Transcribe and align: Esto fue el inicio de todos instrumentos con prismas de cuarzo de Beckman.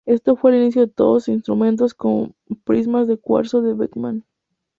Esto 0.07 0.35
fue 0.35 0.49
el 0.49 0.63
inicio 0.63 0.81
de 0.81 0.87
todos 0.91 1.27
instrumentos 1.27 1.93
con 1.93 2.33
prismas 2.63 3.07
de 3.07 3.17
cuarzo 3.17 3.61
de 3.61 3.75
Beckman. 3.75 4.25